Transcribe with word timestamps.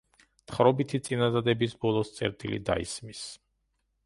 თხრობითი 0.51 1.01
წინადადების 1.07 1.77
ბოლოს 1.85 2.11
წერტილი 2.19 2.61
დაისმის. 2.71 3.23